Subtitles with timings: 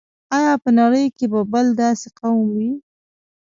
[0.37, 2.71] آیا په نړۍ کې به بل داسې قوم وي.